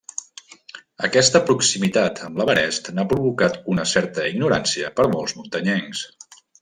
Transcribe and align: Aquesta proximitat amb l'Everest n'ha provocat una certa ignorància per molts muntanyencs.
Aquesta 1.07 1.41
proximitat 1.49 2.21
amb 2.27 2.41
l'Everest 2.41 2.89
n'ha 2.95 3.05
provocat 3.11 3.59
una 3.75 3.85
certa 3.93 4.27
ignorància 4.31 4.91
per 5.01 5.07
molts 5.13 5.37
muntanyencs. 5.43 6.03